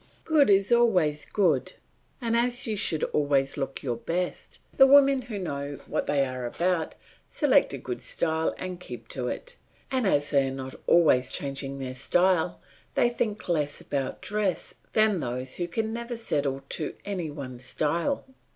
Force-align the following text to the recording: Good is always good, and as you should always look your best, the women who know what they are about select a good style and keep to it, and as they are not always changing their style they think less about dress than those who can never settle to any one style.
Good 0.23 0.49
is 0.49 0.71
always 0.71 1.25
good, 1.25 1.73
and 2.21 2.35
as 2.35 2.65
you 2.65 2.75
should 2.75 3.03
always 3.13 3.55
look 3.55 3.83
your 3.83 3.97
best, 3.97 4.57
the 4.75 4.87
women 4.87 5.21
who 5.21 5.37
know 5.37 5.77
what 5.85 6.07
they 6.07 6.25
are 6.25 6.43
about 6.47 6.95
select 7.27 7.71
a 7.75 7.77
good 7.77 8.01
style 8.01 8.55
and 8.57 8.79
keep 8.79 9.07
to 9.09 9.27
it, 9.27 9.57
and 9.91 10.07
as 10.07 10.31
they 10.31 10.47
are 10.47 10.51
not 10.51 10.73
always 10.87 11.31
changing 11.31 11.77
their 11.77 11.93
style 11.93 12.59
they 12.95 13.09
think 13.09 13.47
less 13.47 13.79
about 13.79 14.23
dress 14.23 14.73
than 14.93 15.19
those 15.19 15.57
who 15.57 15.67
can 15.67 15.93
never 15.93 16.17
settle 16.17 16.63
to 16.69 16.95
any 17.05 17.29
one 17.29 17.59
style. 17.59 18.25